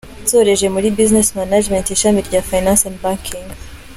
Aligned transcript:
Nsoreje 0.23 0.67
muri 0.75 0.87
Business 0.97 1.27
Management 1.39 1.85
ishami 1.95 2.19
rya 2.27 2.41
Finance 2.49 2.83
and 2.89 2.97
Banking. 3.03 3.47